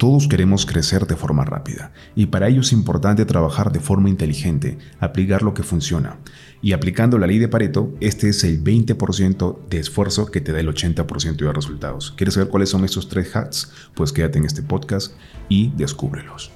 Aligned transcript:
Todos 0.00 0.28
queremos 0.28 0.64
crecer 0.64 1.06
de 1.06 1.14
forma 1.14 1.44
rápida 1.44 1.92
y 2.16 2.24
para 2.24 2.48
ello 2.48 2.62
es 2.62 2.72
importante 2.72 3.26
trabajar 3.26 3.70
de 3.70 3.80
forma 3.80 4.08
inteligente, 4.08 4.78
aplicar 4.98 5.42
lo 5.42 5.52
que 5.52 5.62
funciona. 5.62 6.16
Y 6.62 6.72
aplicando 6.72 7.18
la 7.18 7.26
ley 7.26 7.36
de 7.36 7.48
Pareto, 7.48 7.92
este 8.00 8.30
es 8.30 8.42
el 8.44 8.64
20% 8.64 9.58
de 9.68 9.78
esfuerzo 9.78 10.30
que 10.30 10.40
te 10.40 10.52
da 10.52 10.60
el 10.60 10.68
80% 10.68 11.36
de 11.36 11.52
resultados. 11.52 12.14
¿Quieres 12.16 12.32
saber 12.32 12.48
cuáles 12.48 12.70
son 12.70 12.86
estos 12.86 13.10
tres 13.10 13.36
hacks? 13.36 13.72
Pues 13.94 14.10
quédate 14.10 14.38
en 14.38 14.46
este 14.46 14.62
podcast 14.62 15.12
y 15.50 15.68
descúbrelos. 15.76 16.50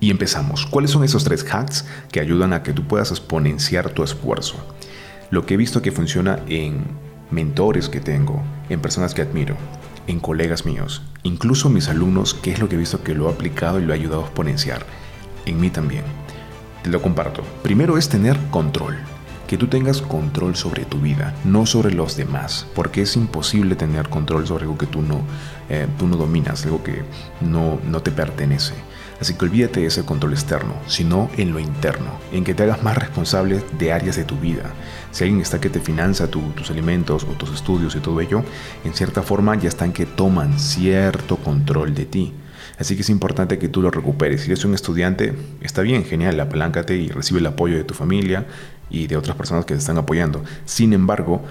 Y 0.00 0.10
empezamos. 0.10 0.66
¿Cuáles 0.66 0.90
son 0.90 1.04
esos 1.04 1.22
tres 1.22 1.46
hacks 1.48 1.84
que 2.10 2.18
ayudan 2.18 2.52
a 2.52 2.64
que 2.64 2.72
tú 2.72 2.82
puedas 2.88 3.12
exponenciar 3.12 3.90
tu 3.90 4.02
esfuerzo? 4.02 4.56
Lo 5.30 5.46
que 5.46 5.54
he 5.54 5.56
visto 5.56 5.82
que 5.82 5.92
funciona 5.92 6.40
en 6.48 6.82
mentores 7.30 7.88
que 7.88 8.00
tengo, 8.00 8.42
en 8.68 8.80
personas 8.80 9.14
que 9.14 9.22
admiro, 9.22 9.56
en 10.06 10.20
colegas 10.20 10.66
míos, 10.66 11.02
incluso 11.22 11.70
mis 11.70 11.88
alumnos, 11.88 12.34
que 12.34 12.52
es 12.52 12.58
lo 12.58 12.68
que 12.68 12.76
he 12.76 12.78
visto 12.78 13.02
que 13.02 13.14
lo 13.14 13.28
ha 13.28 13.32
aplicado 13.32 13.80
y 13.80 13.84
lo 13.84 13.92
ha 13.92 13.96
ayudado 13.96 14.22
a 14.22 14.26
exponenciar. 14.26 14.84
En 15.46 15.60
mí 15.60 15.70
también. 15.70 16.04
Te 16.82 16.90
lo 16.90 17.00
comparto. 17.00 17.42
Primero 17.62 17.96
es 17.96 18.08
tener 18.08 18.38
control. 18.50 18.96
Que 19.46 19.58
tú 19.58 19.66
tengas 19.66 20.00
control 20.00 20.56
sobre 20.56 20.84
tu 20.84 20.98
vida, 20.98 21.34
no 21.44 21.66
sobre 21.66 21.92
los 21.92 22.16
demás, 22.16 22.66
porque 22.74 23.02
es 23.02 23.14
imposible 23.14 23.76
tener 23.76 24.08
control 24.08 24.46
sobre 24.46 24.64
algo 24.64 24.78
que 24.78 24.86
tú 24.86 25.02
no, 25.02 25.20
eh, 25.68 25.86
tú 25.98 26.06
no 26.06 26.16
dominas, 26.16 26.64
algo 26.64 26.82
que 26.82 27.02
no, 27.42 27.78
no 27.86 28.00
te 28.00 28.10
pertenece. 28.10 28.72
Así 29.20 29.34
que 29.34 29.44
olvídate 29.44 29.80
de 29.80 29.86
ese 29.86 30.04
control 30.04 30.32
externo, 30.32 30.74
sino 30.86 31.30
en 31.36 31.52
lo 31.52 31.60
interno, 31.60 32.18
en 32.32 32.44
que 32.44 32.54
te 32.54 32.64
hagas 32.64 32.82
más 32.82 32.98
responsable 32.98 33.62
de 33.78 33.92
áreas 33.92 34.16
de 34.16 34.24
tu 34.24 34.36
vida. 34.36 34.64
Si 35.12 35.24
alguien 35.24 35.40
está 35.40 35.60
que 35.60 35.70
te 35.70 35.80
financia 35.80 36.26
tus 36.28 36.70
alimentos 36.70 37.24
o 37.24 37.32
tus 37.32 37.52
estudios 37.52 37.94
y 37.94 38.00
todo 38.00 38.20
ello, 38.20 38.42
en 38.84 38.94
cierta 38.94 39.22
forma 39.22 39.56
ya 39.56 39.68
están 39.68 39.92
que 39.92 40.06
toman 40.06 40.58
cierto 40.58 41.36
control 41.36 41.94
de 41.94 42.06
ti. 42.06 42.34
Así 42.78 42.96
que 42.96 43.02
es 43.02 43.10
importante 43.10 43.58
que 43.58 43.68
tú 43.68 43.82
lo 43.82 43.90
recuperes. 43.90 44.42
Si 44.42 44.50
eres 44.50 44.64
un 44.64 44.74
estudiante, 44.74 45.34
está 45.60 45.82
bien, 45.82 46.04
genial, 46.04 46.40
apláncate 46.40 46.96
y 46.96 47.08
recibe 47.08 47.38
el 47.38 47.46
apoyo 47.46 47.76
de 47.76 47.84
tu 47.84 47.94
familia 47.94 48.46
y 48.90 49.06
de 49.06 49.16
otras 49.16 49.36
personas 49.36 49.64
que 49.64 49.74
te 49.74 49.80
están 49.80 49.98
apoyando. 49.98 50.42
Sin 50.64 50.92
embargo, 50.92 51.42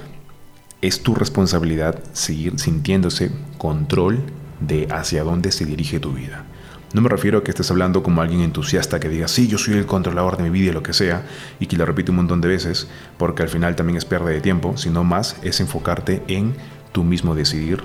es 0.82 1.02
tu 1.02 1.16
responsabilidad 1.16 2.04
seguir 2.12 2.60
sintiéndose 2.60 3.32
control 3.58 4.22
de 4.60 4.88
hacia 4.92 5.24
dónde 5.24 5.52
se 5.52 5.66
dirige 5.66 6.00
tu 6.00 6.12
vida. 6.12 6.46
No 6.94 7.02
me 7.02 7.10
refiero 7.10 7.40
a 7.40 7.44
que 7.44 7.50
estés 7.50 7.72
hablando 7.72 8.04
como 8.04 8.22
alguien 8.22 8.42
entusiasta 8.42 9.00
que 9.00 9.10
diga, 9.10 9.28
sí, 9.28 9.48
yo 9.48 9.58
soy 9.58 9.74
el 9.74 9.88
controlador 9.88 10.38
de 10.38 10.44
mi 10.44 10.52
vida 10.52 10.70
y 10.70 10.74
lo 10.74 10.84
que 10.84 10.94
sea, 10.94 11.26
y 11.60 11.66
que 11.66 11.76
lo 11.76 11.88
repite 11.88 12.12
un 12.12 12.18
montón 12.18 12.40
de 12.40 12.48
veces, 12.48 12.88
porque 13.18 13.42
al 13.42 13.50
final 13.50 13.76
también 13.76 13.98
es 13.98 14.06
pérdida 14.06 14.30
de 14.30 14.42
tiempo, 14.42 14.78
sino 14.78 15.04
más 15.04 15.36
es 15.42 15.60
enfocarte 15.60 16.22
en 16.28 16.54
tú 16.92 17.04
mismo 17.04 17.34
decidir 17.34 17.82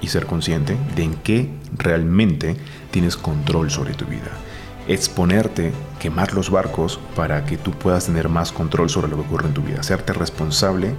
y 0.00 0.08
ser 0.08 0.26
consciente 0.26 0.76
de 0.96 1.04
en 1.04 1.14
qué 1.14 1.48
realmente 1.76 2.56
tienes 2.90 3.16
control 3.16 3.70
sobre 3.70 3.94
tu 3.94 4.06
vida. 4.06 4.32
Exponerte, 4.88 5.72
quemar 6.00 6.34
los 6.34 6.50
barcos 6.50 6.98
para 7.14 7.44
que 7.44 7.58
tú 7.58 7.70
puedas 7.70 8.06
tener 8.06 8.28
más 8.28 8.50
control 8.50 8.90
sobre 8.90 9.06
lo 9.06 9.16
que 9.18 9.22
ocurre 9.22 9.46
en 9.46 9.54
tu 9.54 9.62
vida. 9.62 9.78
Hacerte 9.78 10.12
responsable 10.12 10.94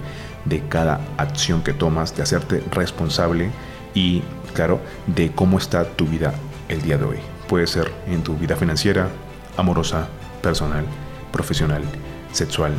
de 0.46 0.66
cada 0.68 1.00
acción 1.18 1.62
que 1.62 1.74
tomas, 1.74 2.16
de 2.16 2.22
hacerte 2.22 2.62
responsable 2.70 3.50
y, 3.92 4.22
claro, 4.54 4.80
de 5.08 5.30
cómo 5.32 5.58
está 5.58 5.84
tu 5.84 6.06
vida 6.06 6.32
el 6.70 6.80
día 6.80 6.96
de 6.96 7.04
hoy. 7.04 7.18
Puede 7.50 7.66
ser 7.66 7.90
en 8.06 8.22
tu 8.22 8.36
vida 8.36 8.54
financiera, 8.54 9.08
amorosa, 9.56 10.06
personal, 10.40 10.84
profesional, 11.32 11.82
sexual, 12.30 12.72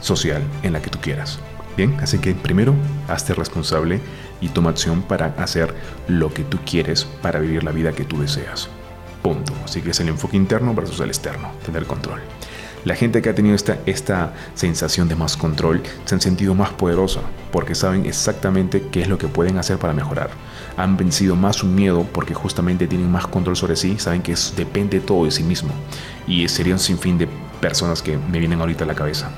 social, 0.00 0.42
en 0.62 0.74
la 0.74 0.82
que 0.82 0.90
tú 0.90 0.98
quieras. 1.00 1.38
Bien, 1.78 1.96
así 2.02 2.18
que 2.18 2.34
primero, 2.34 2.74
hazte 3.08 3.32
responsable 3.32 4.02
y 4.42 4.50
toma 4.50 4.68
acción 4.68 5.00
para 5.00 5.28
hacer 5.38 5.74
lo 6.08 6.30
que 6.34 6.44
tú 6.44 6.58
quieres 6.66 7.06
para 7.22 7.40
vivir 7.40 7.64
la 7.64 7.72
vida 7.72 7.92
que 7.92 8.04
tú 8.04 8.20
deseas. 8.20 8.68
Punto. 9.22 9.54
Así 9.64 9.80
que 9.80 9.92
es 9.92 10.00
el 10.00 10.10
enfoque 10.10 10.36
interno 10.36 10.74
versus 10.74 11.00
el 11.00 11.08
externo, 11.08 11.50
tener 11.64 11.86
control. 11.86 12.20
La 12.84 12.96
gente 12.96 13.22
que 13.22 13.30
ha 13.30 13.34
tenido 13.34 13.54
esta, 13.54 13.78
esta 13.86 14.34
sensación 14.54 15.08
de 15.08 15.16
más 15.16 15.38
control 15.38 15.82
se 16.04 16.14
han 16.14 16.20
sentido 16.20 16.54
más 16.54 16.68
poderosa 16.74 17.22
porque 17.50 17.74
saben 17.74 18.04
exactamente 18.04 18.88
qué 18.92 19.00
es 19.00 19.08
lo 19.08 19.16
que 19.16 19.28
pueden 19.28 19.56
hacer 19.56 19.78
para 19.78 19.94
mejorar. 19.94 20.28
Han 20.76 20.96
vencido 20.96 21.36
más 21.36 21.56
su 21.56 21.66
miedo 21.66 22.06
porque 22.12 22.34
justamente 22.34 22.86
tienen 22.86 23.10
más 23.10 23.26
control 23.26 23.56
sobre 23.56 23.76
sí, 23.76 23.96
saben 23.98 24.22
que 24.22 24.34
depende 24.56 25.00
todo 25.00 25.24
de 25.24 25.30
sí 25.30 25.42
mismo. 25.42 25.70
Y 26.26 26.48
sería 26.48 26.74
un 26.74 26.80
sinfín 26.80 27.18
de 27.18 27.28
personas 27.60 28.02
que 28.02 28.16
me 28.16 28.38
vienen 28.38 28.60
ahorita 28.60 28.84
a 28.84 28.86
la 28.86 28.94
cabeza. 28.94 29.30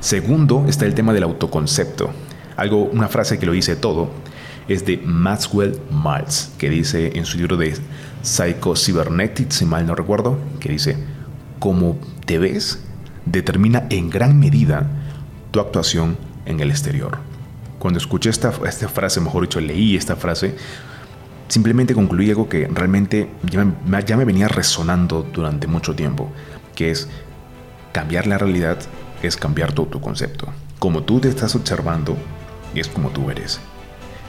Segundo 0.00 0.66
está 0.68 0.86
el 0.86 0.94
tema 0.94 1.12
del 1.12 1.24
autoconcepto. 1.24 2.10
Algo, 2.56 2.84
una 2.84 3.08
frase 3.08 3.38
que 3.38 3.46
lo 3.46 3.52
dice 3.52 3.76
todo 3.76 4.10
es 4.68 4.84
de 4.84 4.98
Maxwell 4.98 5.78
Maltz, 5.90 6.50
que 6.58 6.68
dice 6.68 7.12
en 7.16 7.24
su 7.24 7.38
libro 7.38 7.56
de 7.56 7.74
Psycho 8.22 8.74
Cybernetics, 8.76 9.56
si 9.56 9.64
mal 9.64 9.86
no 9.86 9.94
recuerdo, 9.94 10.38
que 10.60 10.70
dice, 10.70 10.96
como 11.58 11.98
te 12.26 12.38
ves 12.38 12.80
determina 13.24 13.86
en 13.90 14.10
gran 14.10 14.38
medida 14.38 14.86
tu 15.50 15.60
actuación 15.60 16.16
en 16.46 16.60
el 16.60 16.70
exterior. 16.70 17.18
Cuando 17.78 17.98
escuché 17.98 18.30
esta, 18.30 18.52
esta 18.66 18.88
frase, 18.88 19.20
mejor 19.20 19.42
dicho, 19.42 19.60
leí 19.60 19.96
esta 19.96 20.16
frase, 20.16 20.56
simplemente 21.48 21.94
concluí 21.94 22.30
algo 22.30 22.48
que 22.48 22.68
realmente 22.68 23.30
ya 23.44 23.64
me, 23.64 24.04
ya 24.04 24.16
me 24.16 24.24
venía 24.24 24.48
resonando 24.48 25.22
durante 25.22 25.66
mucho 25.66 25.94
tiempo, 25.94 26.30
que 26.74 26.90
es 26.90 27.08
cambiar 27.92 28.26
la 28.26 28.38
realidad 28.38 28.78
es 29.22 29.36
cambiar 29.36 29.72
tu 29.72 29.88
concepto. 30.00 30.48
Como 30.78 31.02
tú 31.02 31.20
te 31.20 31.28
estás 31.28 31.54
observando, 31.54 32.16
es 32.74 32.88
como 32.88 33.10
tú 33.10 33.30
eres. 33.30 33.60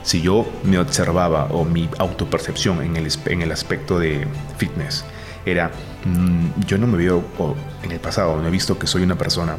Si 0.03 0.21
yo 0.21 0.47
me 0.63 0.79
observaba 0.79 1.45
o 1.45 1.65
mi 1.65 1.89
autopercepción 1.97 2.81
en 2.81 2.95
el, 2.95 3.07
en 3.25 3.41
el 3.41 3.51
aspecto 3.51 3.99
de 3.99 4.25
fitness 4.57 5.03
era, 5.45 5.71
mm, 6.05 6.65
yo 6.65 6.77
no 6.77 6.87
me 6.87 6.97
veo, 6.97 7.23
o 7.37 7.55
en 7.83 7.91
el 7.91 7.99
pasado 7.99 8.37
no 8.37 8.47
he 8.47 8.51
visto 8.51 8.79
que 8.79 8.87
soy 8.87 9.03
una 9.03 9.17
persona 9.17 9.57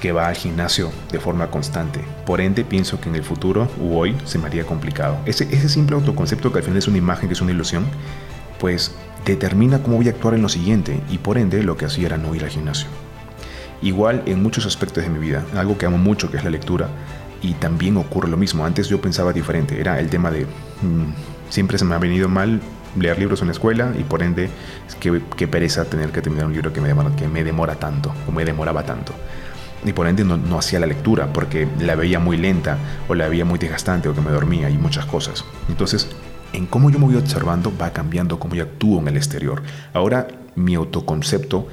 que 0.00 0.12
va 0.12 0.28
al 0.28 0.36
gimnasio 0.36 0.90
de 1.10 1.18
forma 1.18 1.50
constante. 1.50 2.00
Por 2.24 2.40
ende, 2.40 2.64
pienso 2.64 3.00
que 3.00 3.08
en 3.08 3.16
el 3.16 3.24
futuro 3.24 3.68
u 3.80 3.96
hoy 3.96 4.16
se 4.24 4.38
me 4.38 4.46
haría 4.46 4.64
complicado. 4.64 5.18
Ese, 5.26 5.48
ese 5.50 5.68
simple 5.68 5.96
autoconcepto 5.96 6.52
que 6.52 6.58
al 6.58 6.64
final 6.64 6.78
es 6.78 6.88
una 6.88 6.98
imagen, 6.98 7.28
que 7.28 7.34
es 7.34 7.40
una 7.40 7.52
ilusión, 7.52 7.86
pues 8.58 8.94
determina 9.24 9.82
cómo 9.82 9.96
voy 9.96 10.08
a 10.08 10.10
actuar 10.10 10.34
en 10.34 10.42
lo 10.42 10.48
siguiente 10.48 11.00
y 11.10 11.18
por 11.18 11.38
ende 11.38 11.62
lo 11.62 11.76
que 11.76 11.86
hacía 11.86 12.06
era 12.06 12.18
no 12.18 12.34
ir 12.34 12.44
al 12.44 12.50
gimnasio. 12.50 12.88
Igual 13.82 14.22
en 14.26 14.42
muchos 14.42 14.66
aspectos 14.66 15.04
de 15.04 15.10
mi 15.10 15.18
vida, 15.18 15.44
algo 15.54 15.78
que 15.78 15.86
amo 15.86 15.98
mucho 15.98 16.30
que 16.30 16.36
es 16.36 16.44
la 16.44 16.50
lectura, 16.50 16.88
y 17.42 17.54
también 17.54 17.96
ocurre 17.96 18.28
lo 18.28 18.36
mismo. 18.36 18.64
Antes 18.64 18.88
yo 18.88 19.00
pensaba 19.00 19.32
diferente, 19.32 19.80
era 19.80 20.00
el 20.00 20.08
tema 20.08 20.30
de 20.30 20.44
mm, 20.44 21.12
siempre 21.48 21.78
se 21.78 21.84
me 21.84 21.94
ha 21.94 21.98
venido 21.98 22.28
mal 22.28 22.60
leer 22.96 23.18
libros 23.18 23.40
en 23.42 23.48
la 23.48 23.52
escuela 23.52 23.92
y 23.98 24.02
por 24.02 24.22
ende 24.22 24.50
qué, 24.98 25.46
pereza 25.46 25.84
tener 25.84 26.10
que 26.10 26.22
terminar 26.22 26.46
un 26.46 26.52
libro 26.52 26.72
que 26.72 26.80
me, 26.80 26.88
demora, 26.88 27.14
que 27.14 27.28
me 27.28 27.44
demora 27.44 27.76
tanto 27.76 28.12
o 28.26 28.32
me 28.32 28.44
demoraba 28.44 28.82
tanto. 28.84 29.12
Y 29.84 29.92
por 29.92 30.06
ende 30.06 30.24
no, 30.24 30.36
no 30.36 30.58
hacía 30.58 30.80
la 30.80 30.86
lectura 30.86 31.32
porque 31.32 31.68
la 31.78 31.94
veía 31.94 32.18
muy 32.18 32.36
lenta 32.36 32.78
o 33.08 33.14
la 33.14 33.28
veía 33.28 33.44
muy 33.44 33.58
desgastante 33.58 34.08
o 34.08 34.14
que 34.14 34.20
me 34.20 34.30
dormía 34.30 34.70
y 34.70 34.78
muchas 34.78 35.06
cosas. 35.06 35.44
Entonces, 35.68 36.08
en 36.52 36.66
cómo 36.66 36.90
yo 36.90 36.98
me 36.98 37.06
voy 37.06 37.16
observando 37.16 37.72
va 37.80 37.92
cambiando 37.92 38.38
cómo 38.38 38.54
yo 38.54 38.64
actúo 38.64 39.00
en 39.00 39.08
el 39.08 39.16
exterior. 39.16 39.62
Ahora 39.92 40.28
mi 40.54 40.74
autoconcepto 40.74 41.68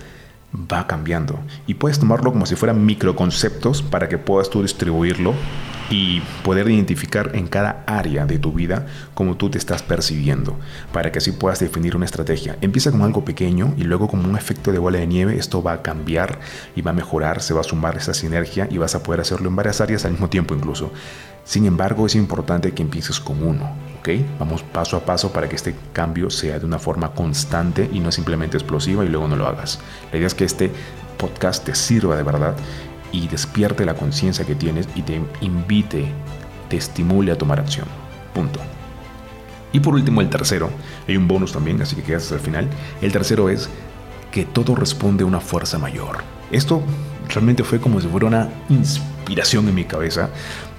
va 0.71 0.87
cambiando. 0.87 1.39
Y 1.67 1.75
puedes 1.75 1.99
tomarlo 1.99 2.31
como 2.31 2.45
si 2.45 2.55
fueran 2.55 2.85
microconceptos 2.85 3.81
para 3.81 4.07
que 4.07 4.17
puedas 4.17 4.49
tú 4.49 4.61
distribuirlo 4.61 5.33
y 5.89 6.21
poder 6.43 6.69
identificar 6.69 7.31
en 7.33 7.47
cada 7.47 7.83
área 7.85 8.25
de 8.25 8.39
tu 8.39 8.51
vida 8.51 8.87
cómo 9.13 9.37
tú 9.37 9.49
te 9.49 9.57
estás 9.57 9.83
percibiendo, 9.83 10.57
para 10.91 11.11
que 11.11 11.19
así 11.19 11.31
puedas 11.31 11.59
definir 11.59 11.95
una 11.95 12.05
estrategia. 12.05 12.57
Empieza 12.61 12.91
con 12.91 13.01
algo 13.01 13.25
pequeño 13.25 13.73
y 13.77 13.83
luego 13.83 14.07
como 14.07 14.27
un 14.27 14.37
efecto 14.37 14.71
de 14.71 14.79
bola 14.79 14.99
de 14.99 15.07
nieve, 15.07 15.37
esto 15.37 15.61
va 15.61 15.73
a 15.73 15.81
cambiar 15.81 16.39
y 16.75 16.81
va 16.81 16.91
a 16.91 16.95
mejorar, 16.95 17.41
se 17.41 17.53
va 17.53 17.61
a 17.61 17.63
sumar 17.63 17.97
esa 17.97 18.13
sinergia 18.13 18.67
y 18.69 18.77
vas 18.77 18.95
a 18.95 19.03
poder 19.03 19.21
hacerlo 19.21 19.49
en 19.49 19.55
varias 19.55 19.81
áreas 19.81 20.05
al 20.05 20.11
mismo 20.11 20.29
tiempo 20.29 20.55
incluso. 20.55 20.91
Sin 21.43 21.67
embargo, 21.67 22.07
es 22.07 22.15
importante 22.15 22.71
que 22.71 22.81
empieces 22.81 23.19
con 23.19 23.43
uno, 23.43 23.71
¿ok? 23.99 24.09
Vamos 24.39 24.63
paso 24.63 24.97
a 24.97 25.05
paso 25.05 25.31
para 25.31 25.47
que 25.47 25.55
este 25.55 25.75
cambio 25.93 26.31
sea 26.31 26.57
de 26.57 26.65
una 26.65 26.79
forma 26.79 27.11
constante 27.11 27.87
y 27.93 27.99
no 27.99 28.11
simplemente 28.11 28.57
explosiva 28.57 29.05
y 29.05 29.09
luego 29.09 29.27
no 29.27 29.35
lo 29.35 29.45
hagas. 29.45 29.79
La 30.11 30.17
idea 30.17 30.25
es 30.25 30.33
que 30.33 30.43
este 30.43 30.71
podcast 31.19 31.63
te 31.63 31.75
sirva 31.75 32.17
de 32.17 32.23
verdad 32.23 32.55
y 33.15 33.27
despierte 33.29 33.85
la 33.85 33.93
conciencia 33.93 34.45
que 34.45 34.55
tienes 34.55 34.89
y 34.93 35.01
te 35.01 35.21
invite, 35.39 36.05
te 36.69 36.77
estimule 36.77 37.31
a 37.31 37.37
tomar 37.37 37.59
acción. 37.59 37.87
Punto. 38.33 38.59
Y 39.71 39.79
por 39.79 39.93
último, 39.93 40.19
el 40.19 40.29
tercero, 40.29 40.69
hay 41.07 41.15
un 41.15 41.27
bonus 41.27 41.53
también, 41.53 41.81
así 41.81 41.95
que 41.95 42.03
quedas 42.03 42.23
hasta 42.23 42.35
el 42.35 42.41
final. 42.41 42.69
El 43.01 43.11
tercero 43.11 43.49
es 43.49 43.69
que 44.31 44.43
todo 44.43 44.75
responde 44.75 45.23
a 45.23 45.27
una 45.27 45.39
fuerza 45.39 45.79
mayor. 45.79 46.17
Esto 46.51 46.81
realmente 47.29 47.63
fue 47.63 47.79
como 47.79 48.01
si 48.01 48.07
fuera 48.07 48.27
una 48.27 48.49
inspiración 48.69 49.69
en 49.69 49.75
mi 49.75 49.85
cabeza, 49.85 50.29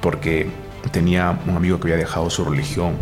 porque 0.03 0.49
tenía 0.93 1.38
un 1.47 1.56
amigo 1.56 1.81
que 1.81 1.88
había 1.88 1.97
dejado 1.97 2.29
su 2.29 2.44
religión 2.44 2.94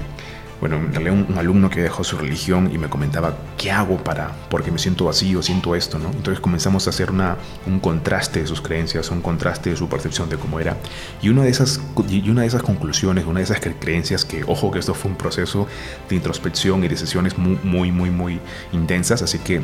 bueno, 0.60 0.78
un, 0.78 1.26
un, 1.28 1.38
alumno 1.38 1.68
que 1.70 1.82
dejó 1.82 2.04
su 2.04 2.16
religión 2.16 2.70
y 2.72 2.78
me 2.78 2.88
comentaba, 2.88 3.36
¿qué 3.58 3.70
hago 3.70 3.98
para, 3.98 4.30
porque 4.48 4.70
me 4.70 4.78
siento 4.78 5.06
vacío, 5.06 5.42
siento 5.42 5.74
esto, 5.74 5.98
¿no? 5.98 6.10
Entonces 6.10 6.40
comenzamos 6.40 6.86
a 6.86 6.90
hacer 6.90 7.10
una, 7.10 7.36
un 7.66 7.80
contraste 7.80 8.40
de 8.40 8.46
sus 8.46 8.60
creencias, 8.60 9.10
un 9.10 9.20
contraste 9.20 9.70
de 9.70 9.76
su 9.76 9.88
percepción 9.88 10.28
de 10.28 10.36
cómo 10.36 10.60
era. 10.60 10.76
Y 11.20 11.28
una 11.28 11.42
de 11.42 11.50
esas, 11.50 11.80
y 12.08 12.28
una 12.30 12.42
de 12.42 12.46
esas 12.46 12.62
conclusiones, 12.62 13.26
una 13.26 13.40
de 13.40 13.44
esas 13.44 13.60
creencias 13.60 14.24
que, 14.24 14.44
ojo, 14.44 14.70
que 14.70 14.78
esto 14.78 14.94
fue 14.94 15.10
un 15.10 15.16
proceso 15.16 15.66
de 16.08 16.16
introspección 16.16 16.84
y 16.84 16.88
de 16.88 16.96
sesiones 16.96 17.36
muy, 17.38 17.58
muy, 17.62 17.92
muy, 17.92 18.10
muy 18.10 18.40
intensas, 18.72 19.22
así 19.22 19.38
que 19.38 19.60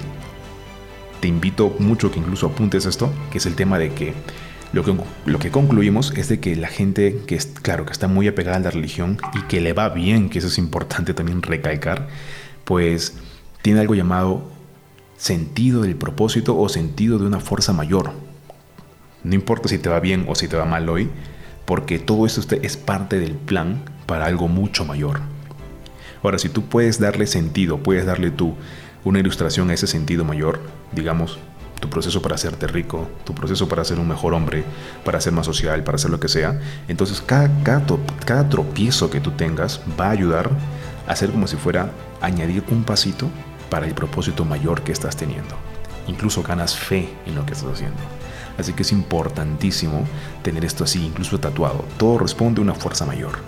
te 1.21 1.29
invito 1.29 1.75
mucho 1.79 2.11
que 2.11 2.19
incluso 2.19 2.47
apuntes 2.47 2.87
esto, 2.87 3.13
que 3.31 3.39
es 3.39 3.47
el 3.47 3.55
tema 3.55 3.79
de 3.79 3.93
que 3.93 4.15
lo 4.73 4.85
que, 4.85 4.95
lo 5.27 5.39
que 5.39 5.51
concluimos 5.51 6.13
es 6.17 6.29
de 6.29 6.39
que 6.39 6.55
la 6.55 6.69
gente 6.69 7.23
que 7.27 7.35
es, 7.35 7.47
claro, 7.47 7.87
que 7.87 7.93
está 7.93 8.07
muy 8.07 8.29
apegada 8.29 8.57
a 8.57 8.61
la 8.61 8.71
religión 8.71 9.19
y 9.35 9.43
que 9.43 9.61
le 9.61 9.73
va 9.73 9.89
bien, 9.89 10.31
que 10.31 10.39
eso 10.39 10.49
es 10.49 10.59
importante 10.59 11.13
también 11.13 11.43
recalcar, 11.43 12.09
pues 12.65 13.15
tiene 13.63 13.81
algo 13.81 13.95
llamado 13.95 14.49
sentido 15.17 15.83
del 15.83 15.97
propósito 15.97 16.57
o 16.57 16.69
sentido 16.69 17.19
de 17.19 17.27
una 17.27 17.41
fuerza 17.41 17.73
mayor. 17.73 18.13
No 19.25 19.35
importa 19.35 19.69
si 19.69 19.79
te 19.79 19.89
va 19.89 20.01
bien 20.01 20.25
o 20.29 20.35
si 20.35 20.49
te 20.49 20.57
va 20.57 20.65
mal 20.65 20.89
hoy, 20.89 21.11
porque 21.67 21.99
todo 21.99 22.25
esto 22.25 22.57
es 22.63 22.77
parte 22.77 23.19
del 23.19 23.35
plan 23.35 23.83
para 24.07 24.27
algo 24.27 24.49
mucho 24.49 24.85
mayor. 24.85 25.21
Ahora, 26.23 26.39
si 26.39 26.49
tú 26.49 26.65
puedes 26.65 27.01
darle 27.01 27.27
sentido, 27.27 27.79
puedes 27.83 28.07
darle 28.07 28.31
tú 28.31 28.55
una 29.05 29.19
ilustración 29.19 29.71
a 29.71 29.75
ese 29.75 29.87
sentido 29.87 30.25
mayor, 30.25 30.61
digamos, 30.93 31.39
tu 31.81 31.89
proceso 31.89 32.23
para 32.23 32.35
hacerte 32.35 32.67
rico, 32.67 33.09
tu 33.25 33.35
proceso 33.35 33.67
para 33.67 33.85
ser 33.85 33.99
un 33.99 34.07
mejor 34.07 34.35
hombre, 34.35 34.65
para 35.05 35.21
ser 35.21 35.33
más 35.33 35.47
social, 35.47 35.83
para 35.83 35.97
hacer 35.97 36.11
lo 36.11 36.21
que 36.21 36.29
sea. 36.29 36.61
Entonces 36.87 37.23
cada, 37.23 37.51
cada, 37.65 38.49
tropiezo 38.49 39.11
que 39.11 39.21
tú 39.21 39.33
tengas 39.33 39.81
va 39.99 40.09
a 40.09 40.11
ayudar 40.11 40.51
a 41.09 41.13
hacer 41.13 41.31
como 41.31 41.47
si 41.47 41.57
fuera 41.57 41.91
añadir 42.21 42.63
un 42.71 42.85
pasito 42.85 43.29
para 43.71 43.87
el 43.87 43.95
propósito 43.95 44.45
mayor 44.45 44.83
que 44.83 44.93
estás 44.93 45.17
teniendo. 45.17 45.57
Incluso 46.07 46.43
ganas 46.43 46.77
fe 46.77 47.09
en 47.27 47.35
lo 47.35 47.47
que 47.47 47.55
estás 47.55 47.73
haciendo. 47.73 47.99
Así 48.59 48.75
que 48.75 48.83
es 48.83 48.93
importantísimo 48.93 50.05
tener 50.43 50.65
esto 50.65 50.85
así, 50.85 51.05
incluso 51.05 51.41
tatuado. 51.41 51.85
Todo 51.97 52.19
responde 52.19 52.61
a 52.61 52.65
una 52.65 52.75
fuerza 52.75 53.07
mayor. 53.07 53.39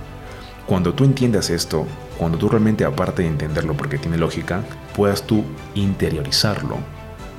Cuando 0.67 0.95
tú 0.95 1.05
entiendas 1.05 1.51
esto, 1.51 1.87
cuando 2.19 2.39
tú 2.39 2.49
realmente 2.49 2.85
aparte 2.85 3.23
de 3.23 3.29
entenderlo 3.29 3.75
porque 3.75 3.99
tiene 3.99 4.17
lógica, 4.17 4.63
puedas 4.95 5.23
tú 5.25 5.45
interiorizarlo 5.75 6.79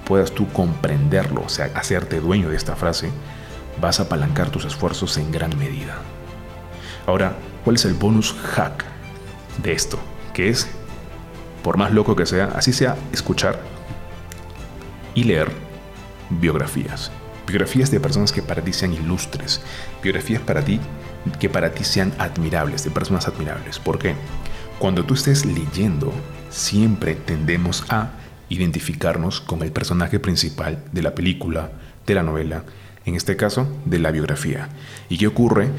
puedas 0.05 0.31
tú 0.31 0.47
comprenderlo, 0.49 1.43
o 1.45 1.49
sea, 1.49 1.71
hacerte 1.75 2.19
dueño 2.19 2.49
de 2.49 2.57
esta 2.57 2.75
frase, 2.75 3.09
vas 3.81 3.99
a 3.99 4.03
apalancar 4.03 4.49
tus 4.49 4.65
esfuerzos 4.65 5.17
en 5.17 5.31
gran 5.31 5.57
medida. 5.57 5.97
Ahora, 7.05 7.35
¿cuál 7.63 7.75
es 7.75 7.85
el 7.85 7.93
bonus 7.93 8.33
hack 8.53 8.85
de 9.61 9.73
esto? 9.73 9.99
Que 10.33 10.49
es, 10.49 10.67
por 11.63 11.77
más 11.77 11.91
loco 11.91 12.15
que 12.15 12.25
sea, 12.25 12.51
así 12.55 12.73
sea 12.73 12.95
escuchar 13.11 13.59
y 15.15 15.23
leer 15.23 15.51
biografías. 16.29 17.11
Biografías 17.45 17.91
de 17.91 17.99
personas 17.99 18.31
que 18.31 18.41
para 18.41 18.61
ti 18.61 18.71
sean 18.71 18.93
ilustres. 18.93 19.61
Biografías 20.01 20.41
para 20.41 20.63
ti 20.63 20.79
que 21.39 21.49
para 21.49 21.71
ti 21.71 21.83
sean 21.83 22.13
admirables, 22.17 22.83
de 22.83 22.91
personas 22.91 23.27
admirables. 23.27 23.79
¿Por 23.79 23.99
qué? 23.99 24.15
Cuando 24.79 25.03
tú 25.03 25.13
estés 25.13 25.45
leyendo, 25.45 26.11
siempre 26.49 27.15
tendemos 27.15 27.85
a 27.89 28.11
identificarnos 28.53 29.41
con 29.41 29.63
el 29.63 29.71
personaje 29.71 30.19
principal 30.19 30.83
de 30.91 31.01
la 31.01 31.15
película, 31.15 31.71
de 32.05 32.15
la 32.15 32.23
novela, 32.23 32.63
en 33.05 33.15
este 33.15 33.35
caso 33.35 33.67
de 33.85 33.99
la 33.99 34.11
biografía. 34.11 34.69
¿Y 35.09 35.17
qué 35.17 35.27
ocurre? 35.27 35.69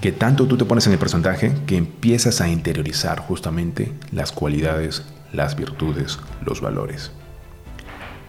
Que 0.00 0.12
tanto 0.12 0.46
tú 0.46 0.56
te 0.56 0.64
pones 0.64 0.86
en 0.86 0.92
el 0.92 0.98
personaje 0.98 1.52
que 1.66 1.76
empiezas 1.76 2.40
a 2.40 2.48
interiorizar 2.48 3.20
justamente 3.20 3.92
las 4.12 4.32
cualidades, 4.32 5.04
las 5.32 5.56
virtudes, 5.56 6.18
los 6.44 6.60
valores. 6.60 7.12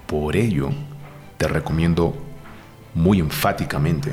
Por 0.07 0.35
ello, 0.35 0.71
te 1.37 1.47
recomiendo 1.47 2.17
muy 2.95 3.19
enfáticamente 3.19 4.11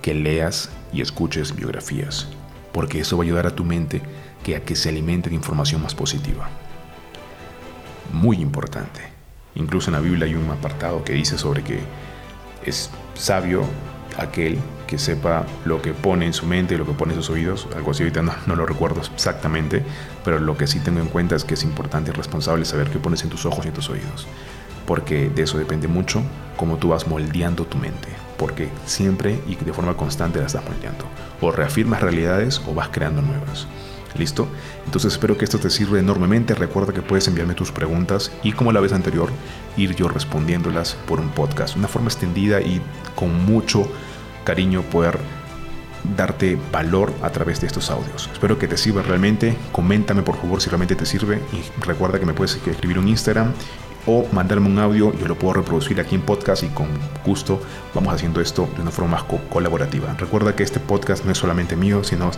que 0.00 0.14
leas 0.14 0.70
y 0.92 1.00
escuches 1.00 1.54
biografías, 1.54 2.28
porque 2.72 3.00
eso 3.00 3.16
va 3.16 3.24
a 3.24 3.26
ayudar 3.26 3.46
a 3.46 3.54
tu 3.54 3.64
mente 3.64 4.00
que 4.44 4.56
a 4.56 4.64
que 4.64 4.76
se 4.76 4.88
alimente 4.88 5.28
de 5.28 5.36
información 5.36 5.82
más 5.82 5.94
positiva 5.94 6.48
muy 8.12 8.36
importante. 8.38 9.00
Incluso 9.54 9.90
en 9.90 9.94
la 9.94 10.00
Biblia 10.00 10.26
hay 10.26 10.34
un 10.34 10.50
apartado 10.50 11.04
que 11.04 11.12
dice 11.12 11.36
sobre 11.38 11.62
que 11.62 11.80
es 12.64 12.90
sabio 13.14 13.64
aquel 14.16 14.58
que 14.86 14.98
sepa 14.98 15.46
lo 15.64 15.80
que 15.80 15.94
pone 15.94 16.26
en 16.26 16.34
su 16.34 16.46
mente 16.46 16.74
y 16.74 16.78
lo 16.78 16.86
que 16.86 16.92
pone 16.92 17.14
en 17.14 17.20
sus 17.20 17.30
oídos. 17.30 17.66
Algo 17.74 17.92
así 17.92 18.02
ahorita 18.02 18.22
no, 18.22 18.56
lo 18.56 18.66
recuerdo 18.66 19.00
exactamente, 19.00 19.82
pero 20.24 20.38
lo 20.38 20.56
que 20.56 20.66
sí 20.66 20.80
tengo 20.80 21.00
en 21.00 21.08
cuenta 21.08 21.34
es 21.34 21.44
que 21.44 21.54
es 21.54 21.64
importante 21.64 22.10
y 22.10 22.14
responsable 22.14 22.64
saber 22.64 22.90
qué 22.90 22.98
pones 22.98 23.22
en 23.22 23.30
tus 23.30 23.46
ojos 23.46 23.64
y 23.64 23.68
en 23.68 23.74
tus 23.74 23.88
oídos. 23.88 24.26
Porque 24.86 25.30
de 25.30 25.42
eso 25.42 25.58
depende 25.58 25.88
mucho 25.88 26.22
cómo 26.56 26.76
tú 26.76 26.88
vas 26.88 27.06
moldeando 27.06 27.64
tu 27.64 27.78
mente. 27.78 28.08
Porque 28.36 28.68
siempre 28.84 29.40
y 29.46 29.54
de 29.54 29.72
forma 29.72 29.96
constante 29.96 30.40
la 30.40 30.46
estás 30.46 30.64
moldeando. 30.64 31.06
O 31.40 31.52
reafirmas 31.52 32.02
realidades 32.02 32.60
o 32.66 32.74
vas 32.74 32.88
creando 32.88 33.22
nuevas. 33.22 33.66
¿Listo? 34.16 34.46
Entonces 34.84 35.12
espero 35.12 35.38
que 35.38 35.44
esto 35.44 35.58
te 35.58 35.70
sirva 35.70 35.98
enormemente. 35.98 36.54
Recuerda 36.54 36.92
que 36.92 37.02
puedes 37.02 37.26
enviarme 37.28 37.54
tus 37.54 37.72
preguntas 37.72 38.30
y 38.42 38.52
como 38.52 38.72
la 38.72 38.80
vez 38.80 38.92
anterior, 38.92 39.30
ir 39.76 39.94
yo 39.94 40.08
respondiéndolas 40.08 40.94
por 41.06 41.20
un 41.20 41.30
podcast. 41.30 41.76
Una 41.76 41.88
forma 41.88 42.08
extendida 42.08 42.60
y 42.60 42.80
con 43.14 43.44
mucho 43.44 43.88
cariño 44.44 44.82
poder 44.82 45.18
darte 46.16 46.58
valor 46.72 47.12
a 47.22 47.30
través 47.30 47.60
de 47.60 47.68
estos 47.68 47.90
audios. 47.90 48.28
Espero 48.32 48.58
que 48.58 48.68
te 48.68 48.76
sirva 48.76 49.02
realmente. 49.02 49.56
Coméntame 49.70 50.22
por 50.22 50.36
favor 50.36 50.60
si 50.60 50.68
realmente 50.68 50.96
te 50.96 51.06
sirve 51.06 51.40
y 51.52 51.80
recuerda 51.84 52.18
que 52.18 52.26
me 52.26 52.34
puedes 52.34 52.56
escribir 52.66 52.98
un 52.98 53.08
Instagram 53.08 53.52
o 54.06 54.26
mandarme 54.32 54.68
un 54.68 54.78
audio, 54.78 55.12
yo 55.18 55.28
lo 55.28 55.38
puedo 55.38 55.54
reproducir 55.54 56.00
aquí 56.00 56.14
en 56.14 56.22
podcast 56.22 56.62
y 56.62 56.68
con 56.68 56.88
gusto 57.24 57.60
vamos 57.94 58.12
haciendo 58.12 58.40
esto 58.40 58.68
de 58.74 58.82
una 58.82 58.90
forma 58.90 59.12
más 59.12 59.40
colaborativa. 59.50 60.14
Recuerda 60.18 60.56
que 60.56 60.62
este 60.62 60.80
podcast 60.80 61.24
no 61.24 61.32
es 61.32 61.38
solamente 61.38 61.76
mío, 61.76 62.02
sino 62.02 62.30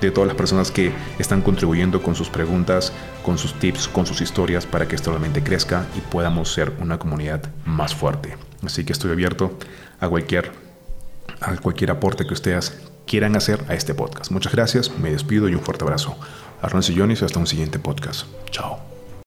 de 0.00 0.10
todas 0.10 0.28
las 0.28 0.36
personas 0.36 0.70
que 0.70 0.92
están 1.18 1.42
contribuyendo 1.42 2.02
con 2.02 2.14
sus 2.14 2.28
preguntas, 2.28 2.92
con 3.24 3.38
sus 3.38 3.54
tips, 3.54 3.88
con 3.88 4.06
sus 4.06 4.20
historias 4.20 4.66
para 4.66 4.86
que 4.86 4.96
esto 4.96 5.10
realmente 5.10 5.42
crezca 5.42 5.86
y 5.96 6.00
podamos 6.00 6.52
ser 6.52 6.72
una 6.80 6.98
comunidad 6.98 7.42
más 7.64 7.94
fuerte. 7.94 8.36
Así 8.64 8.84
que 8.84 8.92
estoy 8.92 9.12
abierto 9.12 9.58
a 10.00 10.08
cualquier, 10.08 10.52
a 11.40 11.56
cualquier 11.56 11.90
aporte 11.92 12.26
que 12.26 12.34
ustedes 12.34 12.78
quieran 13.06 13.36
hacer 13.36 13.64
a 13.68 13.74
este 13.74 13.94
podcast. 13.94 14.30
Muchas 14.30 14.52
gracias, 14.52 14.90
me 14.98 15.10
despido 15.10 15.48
y 15.48 15.54
un 15.54 15.60
fuerte 15.60 15.84
abrazo. 15.84 16.16
Arnold 16.60 16.84
Sillones, 16.84 17.22
hasta 17.22 17.38
un 17.38 17.46
siguiente 17.46 17.78
podcast. 17.78 18.26
Chao. 18.50 18.95